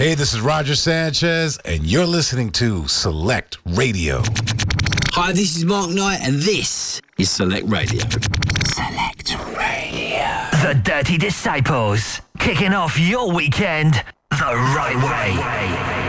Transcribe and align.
Hey, 0.00 0.14
this 0.14 0.32
is 0.32 0.40
Roger 0.40 0.74
Sanchez, 0.76 1.58
and 1.66 1.84
you're 1.84 2.06
listening 2.06 2.48
to 2.52 2.88
Select 2.88 3.58
Radio. 3.66 4.22
Hi, 5.12 5.30
this 5.32 5.58
is 5.58 5.66
Mark 5.66 5.90
Knight, 5.90 6.20
and 6.22 6.36
this 6.36 7.02
is 7.18 7.30
Select 7.30 7.68
Radio. 7.68 8.00
Select 8.64 9.36
Radio. 9.54 10.24
The 10.62 10.80
Dirty 10.82 11.18
Disciples, 11.18 12.22
kicking 12.38 12.72
off 12.72 12.98
your 12.98 13.30
weekend 13.30 14.02
the 14.30 14.46
right 14.46 14.96
way. 14.96 15.99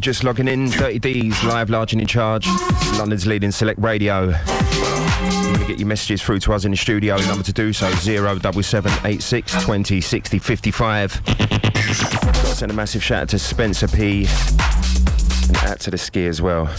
You're 0.00 0.14
just 0.14 0.24
logging 0.24 0.48
in, 0.48 0.70
Dirty 0.70 0.98
D's 0.98 1.44
live, 1.44 1.68
large 1.68 1.92
and 1.92 2.00
in 2.00 2.06
charge. 2.06 2.46
London's 2.96 3.26
leading 3.26 3.50
select 3.50 3.78
radio. 3.78 4.32
To 4.32 5.64
get 5.68 5.78
your 5.78 5.88
messages 5.88 6.22
through 6.22 6.38
to 6.38 6.54
us 6.54 6.64
in 6.64 6.70
the 6.70 6.76
studio. 6.78 7.18
Number 7.18 7.44
to 7.44 7.52
do 7.52 7.74
so 7.74 7.90
07786 7.90 9.62
20 9.62 10.00
60 10.00 10.38
55. 10.38 11.22
Got 11.26 11.36
to 11.36 12.46
send 12.46 12.72
a 12.72 12.74
massive 12.74 13.02
shout 13.02 13.24
out 13.24 13.28
to 13.28 13.38
Spencer 13.38 13.88
P. 13.88 14.26
And 15.48 15.56
out 15.58 15.80
to 15.80 15.90
the 15.90 15.98
ski 15.98 16.24
as 16.24 16.40
well. 16.40 16.74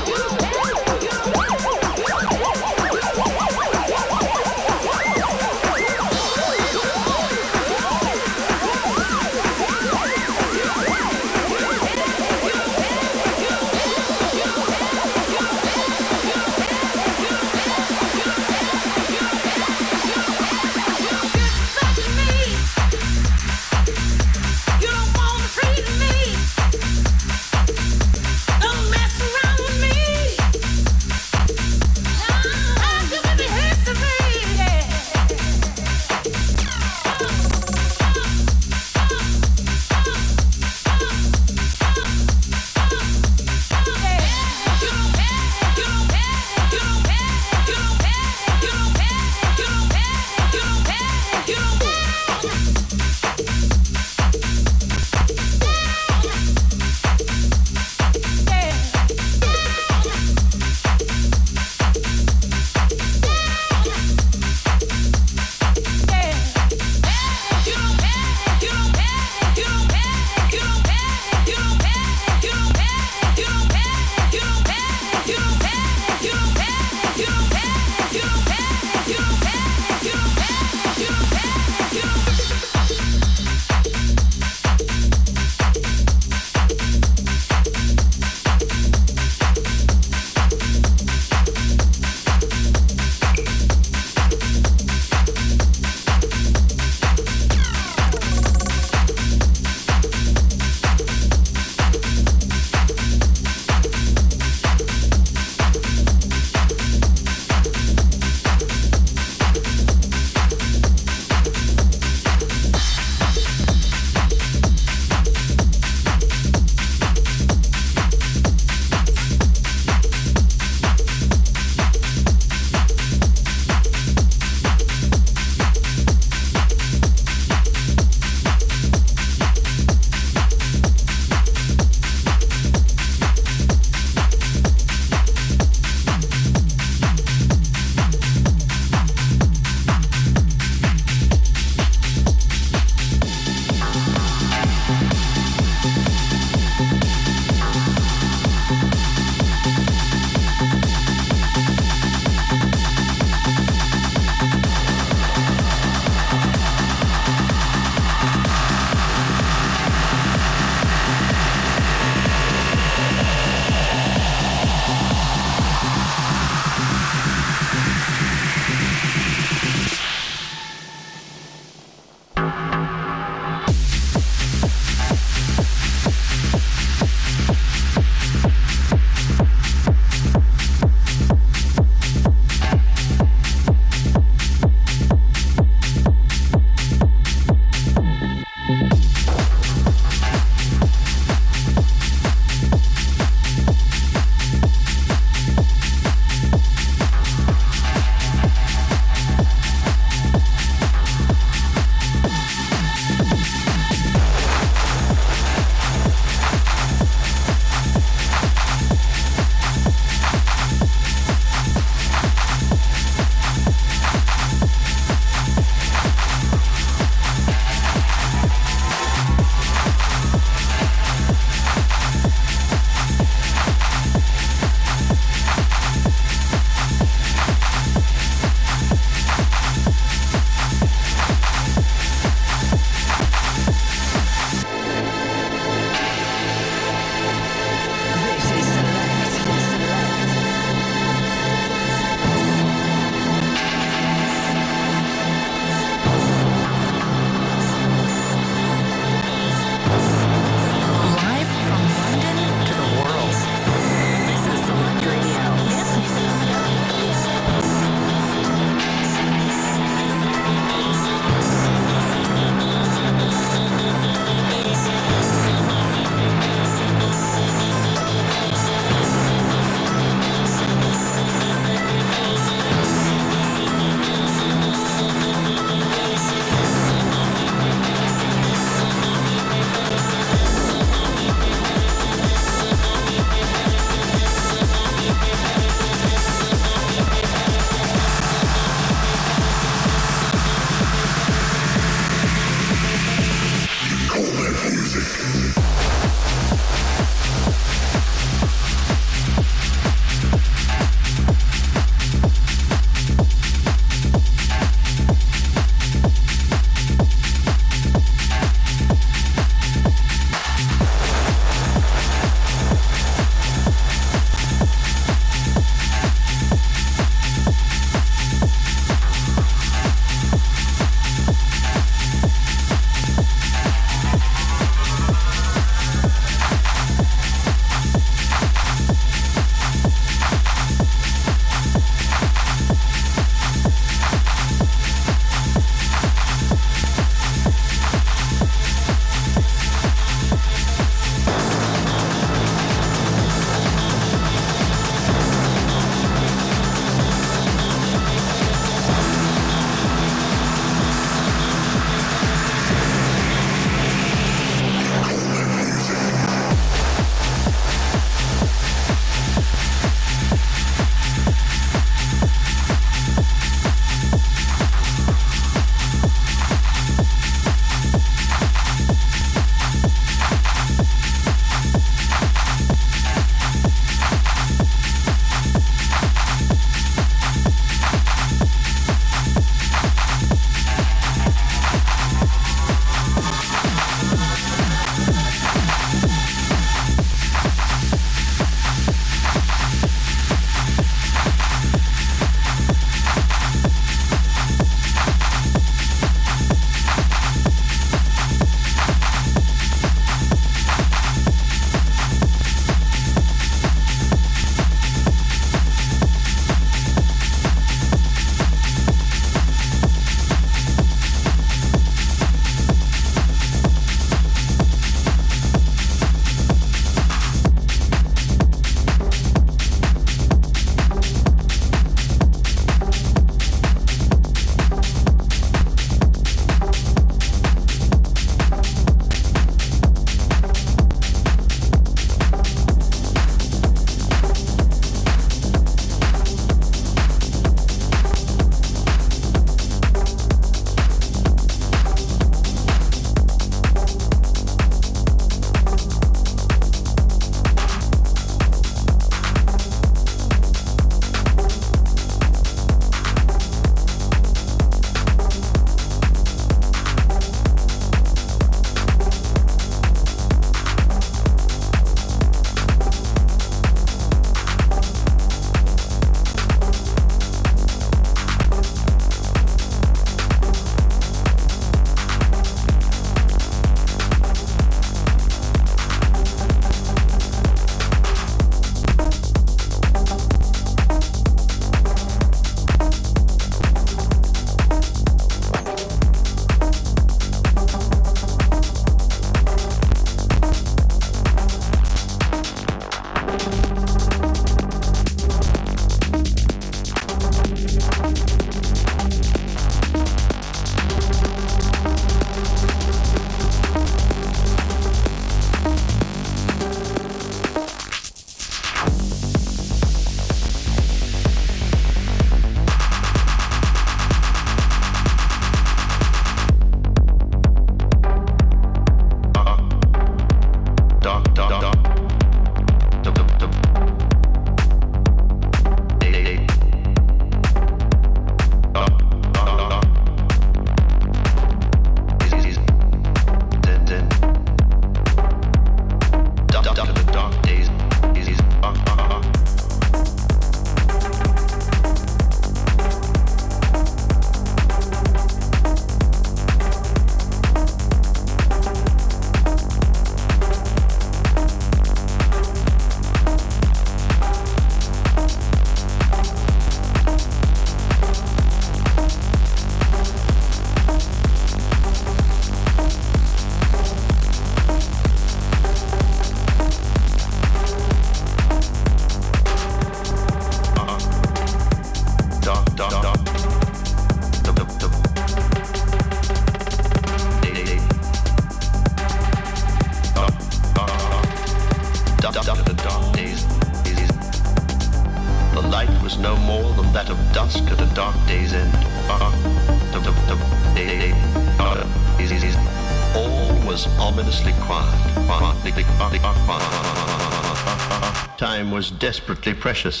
Precious. 599.53 600.00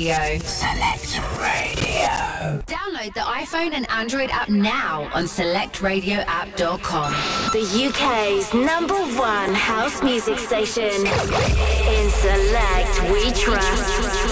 Radio. 0.00 0.38
Select 0.38 1.20
Radio. 1.38 2.62
Download 2.64 3.12
the 3.12 3.20
iPhone 3.20 3.74
and 3.74 3.86
Android 3.90 4.30
app 4.30 4.48
now 4.48 5.10
on 5.12 5.24
selectradioapp.com. 5.24 7.12
The 7.52 7.86
UK's 7.86 8.54
number 8.54 8.94
one 8.94 9.52
house 9.52 10.02
music 10.02 10.38
station. 10.38 10.84
In 10.86 12.10
Select, 12.10 13.12
we 13.12 13.30
trust. 13.32 14.29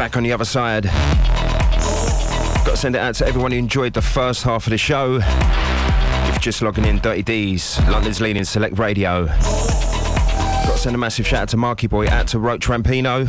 Back 0.00 0.16
on 0.16 0.22
the 0.22 0.32
other 0.32 0.46
side. 0.46 0.84
Got 0.84 2.70
to 2.70 2.76
send 2.78 2.94
it 2.94 3.00
out 3.00 3.16
to 3.16 3.26
everyone 3.26 3.52
who 3.52 3.58
enjoyed 3.58 3.92
the 3.92 4.00
first 4.00 4.44
half 4.44 4.66
of 4.66 4.70
the 4.70 4.78
show. 4.78 5.18
If 5.20 6.28
you're 6.28 6.38
just 6.38 6.62
logging 6.62 6.86
in, 6.86 7.00
Dirty 7.00 7.22
D's, 7.22 7.78
London's 7.86 8.18
leading 8.18 8.44
select 8.44 8.78
radio. 8.78 9.26
Got 9.26 10.72
to 10.72 10.78
send 10.78 10.94
a 10.94 10.98
massive 10.98 11.26
shout 11.26 11.42
out 11.42 11.48
to 11.50 11.58
Marky 11.58 11.86
Boy, 11.86 12.08
out 12.08 12.28
to 12.28 12.38
Roach 12.38 12.66
Rampino, 12.66 13.28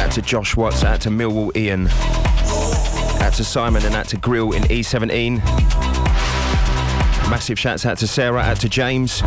out 0.00 0.12
to 0.12 0.22
Josh 0.22 0.56
Watts, 0.56 0.84
out 0.84 1.00
to 1.00 1.08
Millwall 1.08 1.50
Ian, 1.56 1.88
out 3.20 3.32
to 3.32 3.42
Simon 3.42 3.84
and 3.84 3.96
out 3.96 4.06
to 4.10 4.18
Grill 4.18 4.52
in 4.52 4.62
E17. 4.62 5.38
Massive 7.28 7.58
shouts 7.58 7.84
out 7.84 7.98
to 7.98 8.06
Sarah, 8.06 8.42
out 8.42 8.60
to 8.60 8.68
James. 8.68 9.20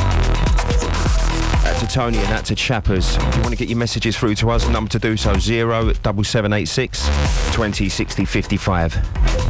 Tony 1.96 2.18
and 2.18 2.28
out 2.34 2.44
to 2.44 2.56
Chappers. 2.56 3.16
If 3.16 3.36
you 3.38 3.42
want 3.42 3.54
to 3.54 3.56
get 3.56 3.70
your 3.70 3.78
messages 3.78 4.18
through 4.18 4.36
to 4.36 4.50
us, 4.50 4.68
number 4.68 4.90
to 4.90 5.00
do 5.00 5.16
so 5.16 5.34
07786 5.38 7.06
2060 7.56 9.45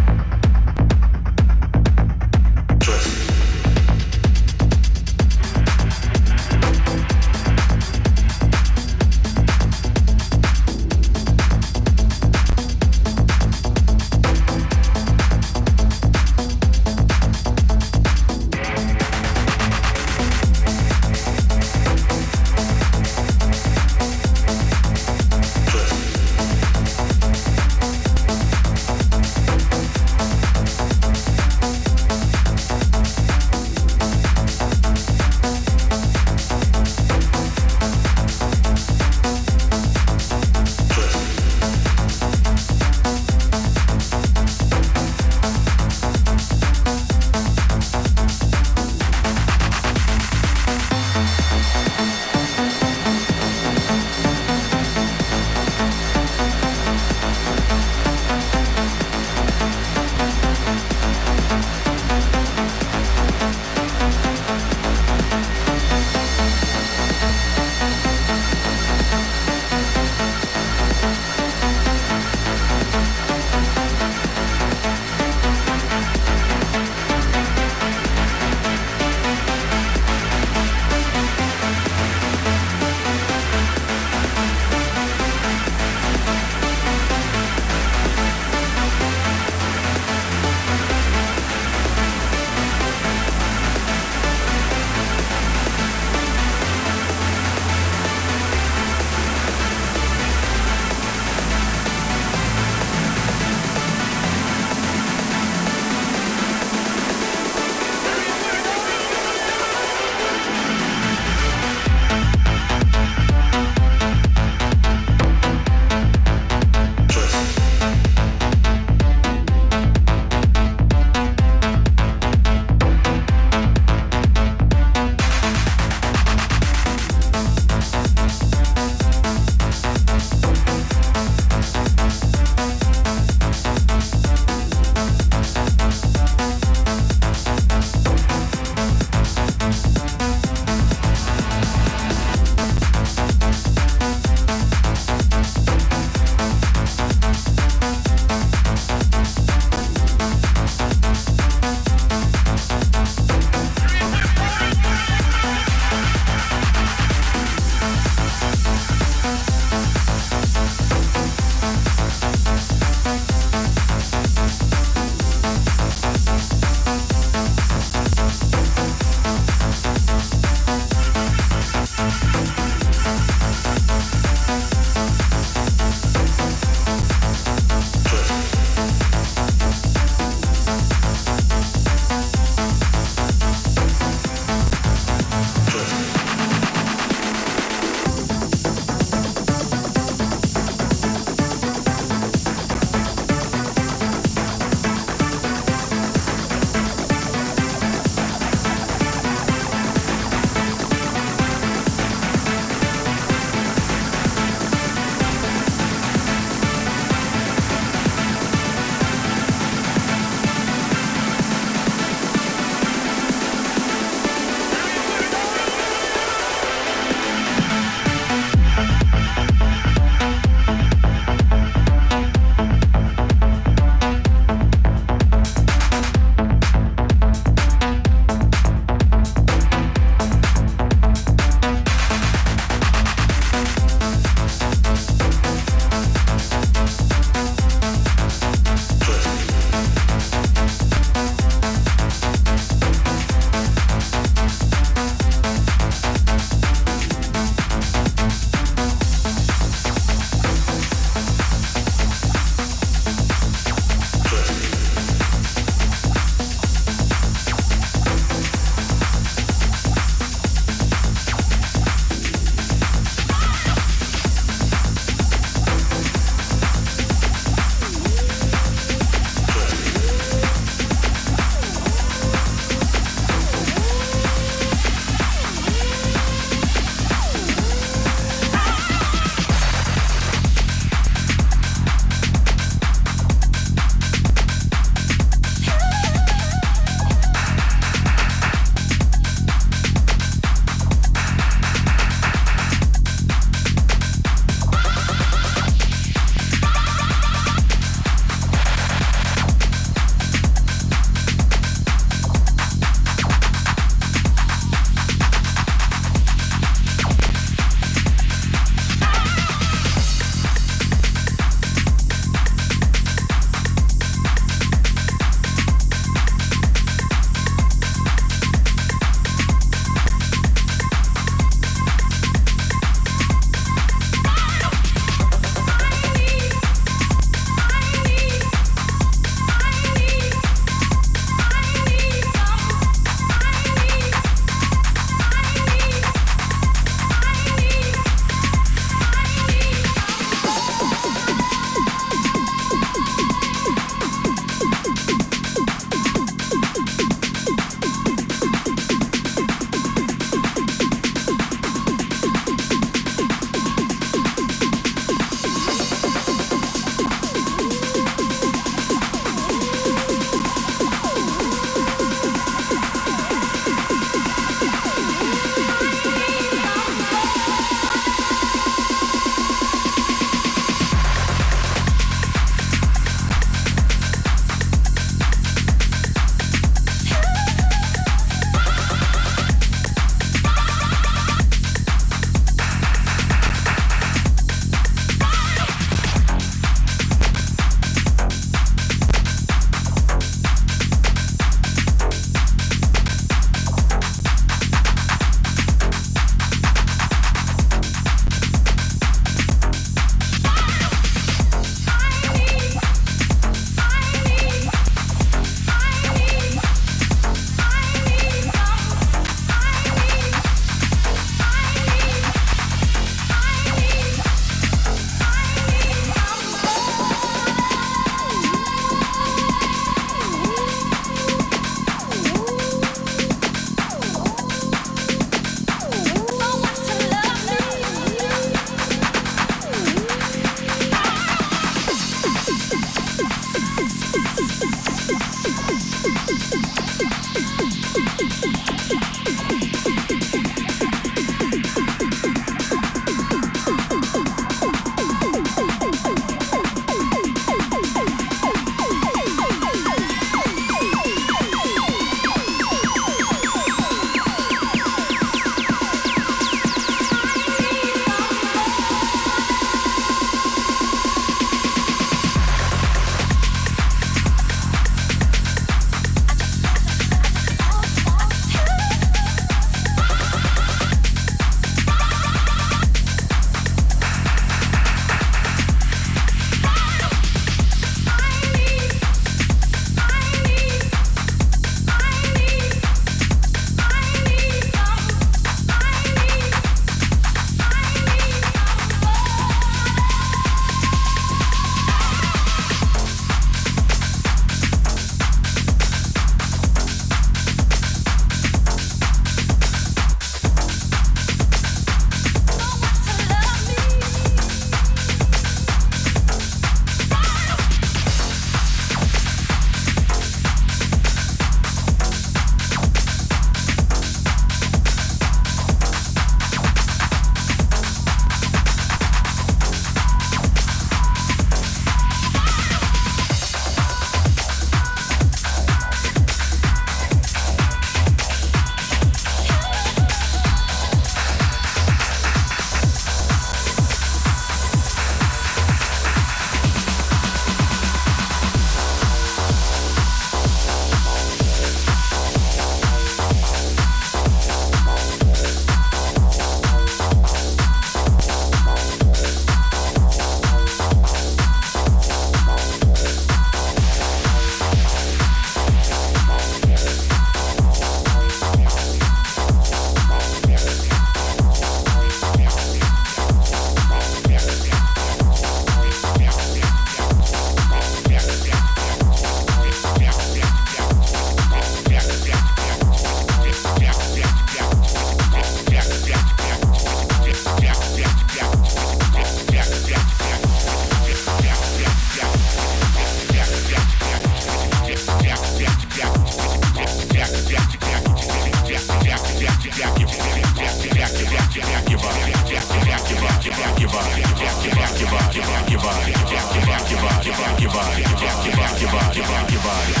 Bye. 599.63 600.00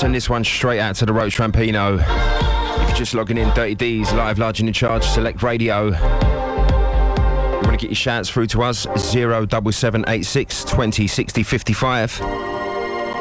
Send 0.00 0.14
this 0.14 0.30
one 0.30 0.42
straight 0.42 0.80
out 0.80 0.96
to 0.96 1.04
the 1.04 1.12
Roach 1.12 1.36
Trampino. 1.36 2.02
If 2.82 2.88
you're 2.88 2.96
just 2.96 3.12
logging 3.12 3.36
in, 3.36 3.50
Dirty 3.50 3.74
D's, 3.74 4.10
live, 4.14 4.38
large 4.38 4.58
and 4.60 4.66
in 4.66 4.72
charge, 4.72 5.04
select 5.04 5.42
radio. 5.42 5.88
You 5.88 5.92
want 7.64 7.72
to 7.72 7.76
get 7.76 7.90
your 7.90 7.94
shouts 7.94 8.30
through 8.30 8.46
to 8.46 8.62
us, 8.62 8.86
07786 8.96 10.64
20 10.64 11.06
60 11.06 11.42
55. 11.42 12.18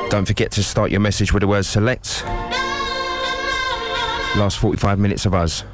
Don't 0.09 0.23
forget 0.25 0.51
to 0.51 0.63
start 0.63 0.89
your 0.89 1.01
message 1.01 1.33
with 1.33 1.41
the 1.41 1.47
word 1.47 1.65
select. 1.65 2.23
Last 4.37 4.57
45 4.59 4.99
minutes 4.99 5.25
of 5.25 5.33
us. 5.33 5.65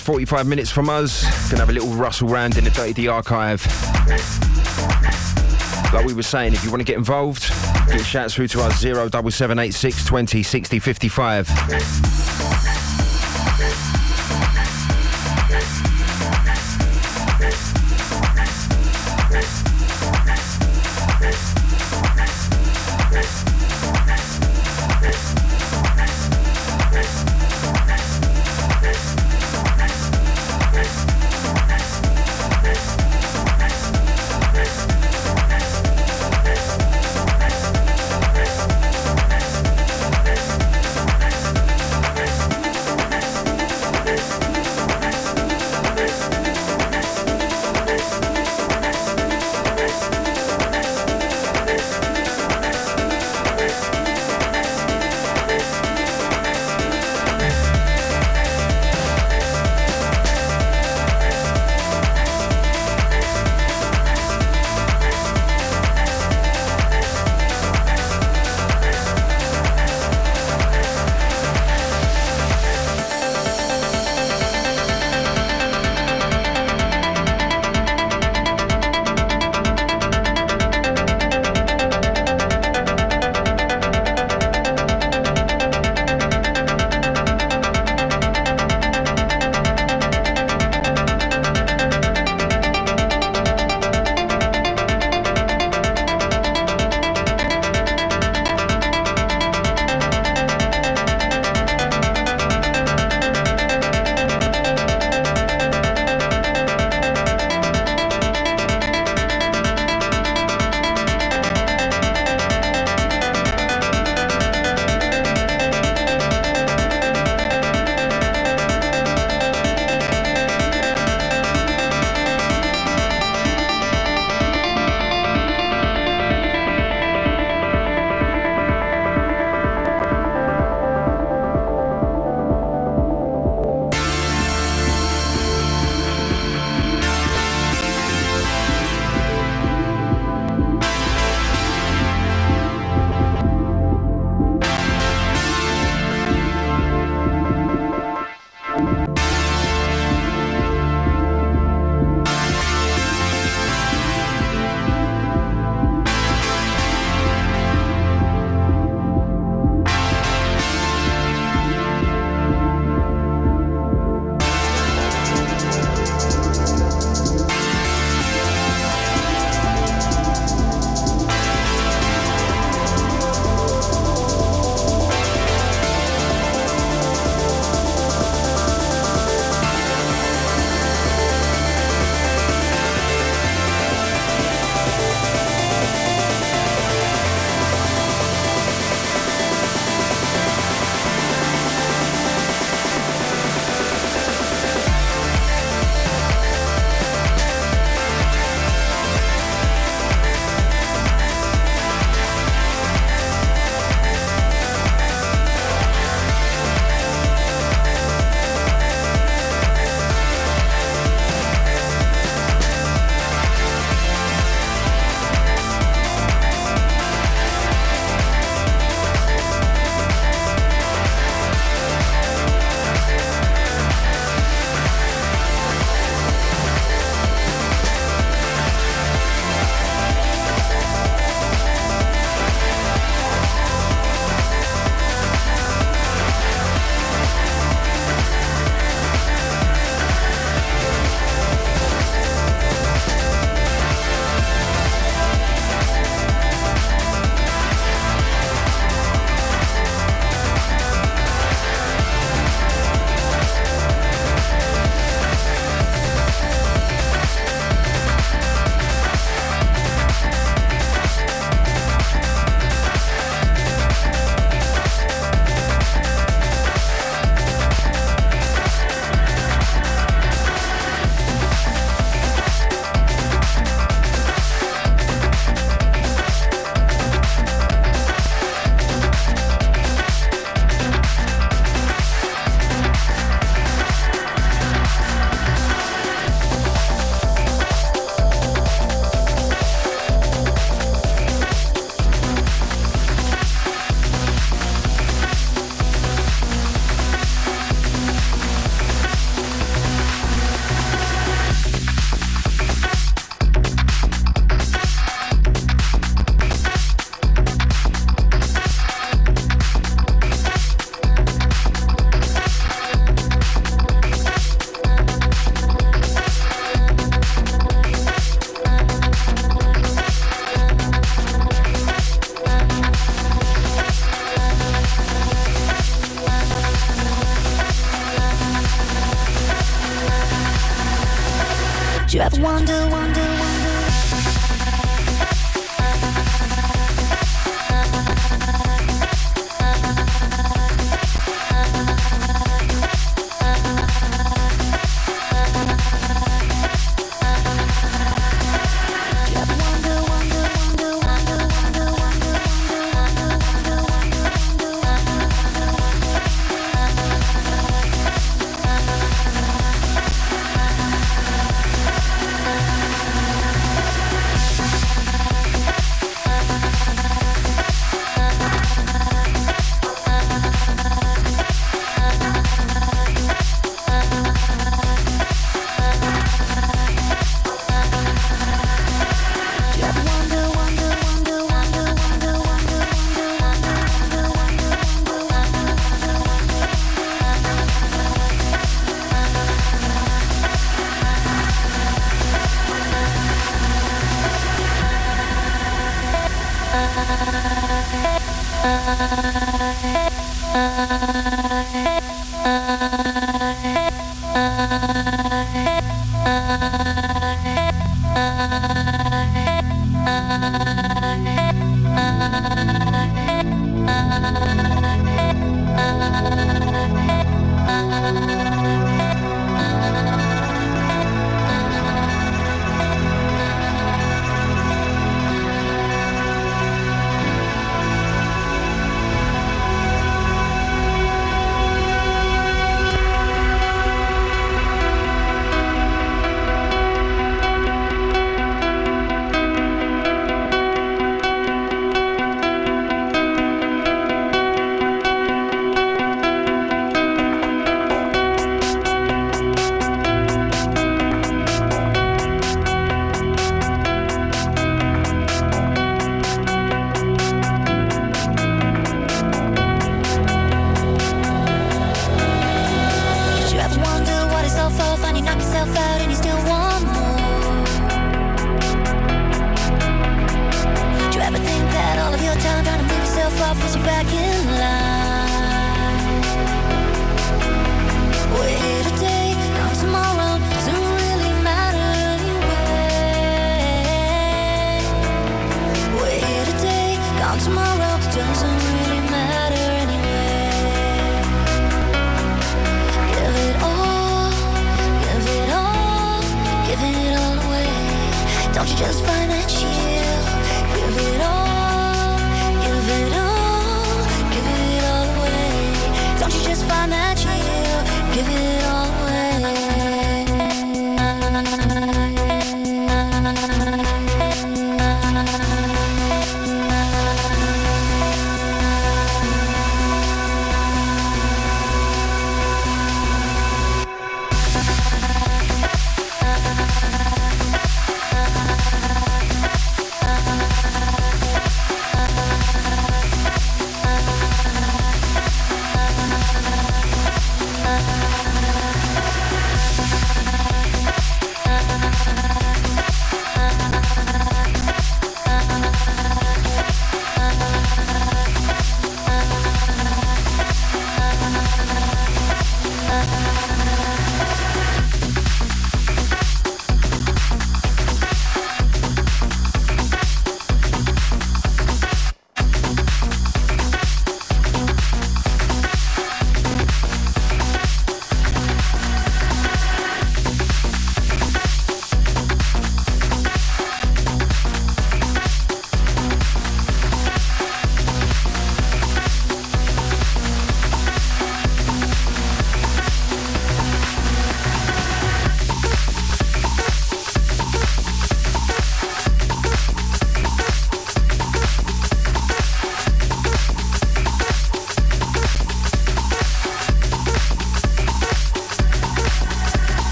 45 0.00 0.46
minutes 0.46 0.70
from 0.70 0.88
us. 0.88 1.22
Gonna 1.50 1.60
have 1.60 1.70
a 1.70 1.72
little 1.72 1.90
rustle 1.90 2.28
round 2.28 2.56
in 2.56 2.64
the 2.64 2.70
Dirty 2.70 2.92
D 2.92 3.08
archive. 3.08 3.64
Like 5.92 6.06
we 6.06 6.14
were 6.14 6.22
saying, 6.22 6.52
if 6.54 6.64
you 6.64 6.70
want 6.70 6.80
to 6.80 6.84
get 6.84 6.96
involved, 6.96 7.48
get 7.88 8.04
shouts 8.04 8.34
through 8.34 8.48
to 8.48 8.62
us 8.62 8.80
07786 8.80 10.04
20 10.04 10.42
60 10.42 10.78
55. 10.78 12.09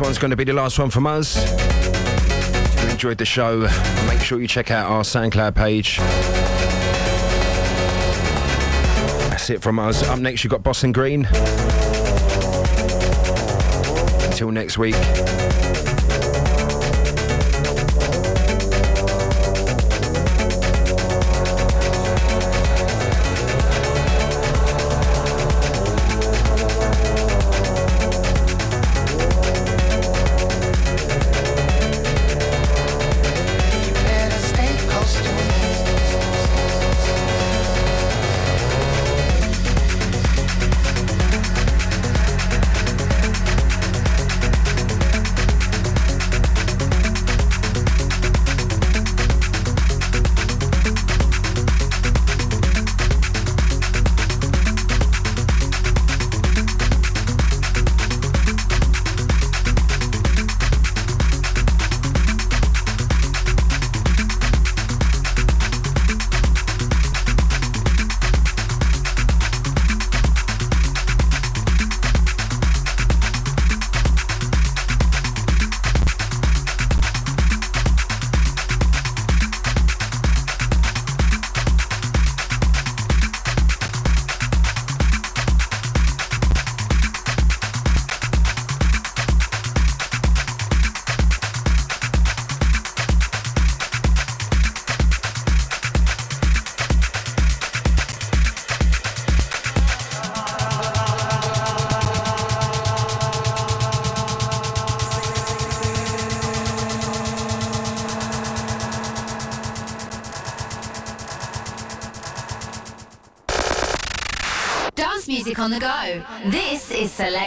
This 0.00 0.06
one's 0.06 0.18
going 0.18 0.30
to 0.30 0.36
be 0.36 0.44
the 0.44 0.54
last 0.54 0.78
one 0.78 0.88
from 0.88 1.06
us. 1.06 1.36
If 1.36 2.84
you 2.84 2.88
enjoyed 2.88 3.18
the 3.18 3.26
show, 3.26 3.68
make 4.06 4.20
sure 4.22 4.40
you 4.40 4.48
check 4.48 4.70
out 4.70 4.90
our 4.90 5.02
SoundCloud 5.02 5.54
page. 5.54 5.98
That's 9.28 9.50
it 9.50 9.60
from 9.60 9.78
us. 9.78 10.02
Up 10.04 10.18
next, 10.18 10.42
you've 10.42 10.52
got 10.52 10.62
Boston 10.62 10.92
Green. 10.92 11.26
Until 14.24 14.50
next 14.50 14.78
week. 14.78 14.96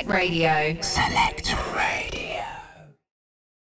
Radio. 0.06 0.76
Select 0.82 1.43